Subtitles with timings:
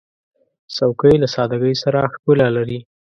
[0.75, 2.79] چوکۍ له سادګۍ سره ښکلا لري.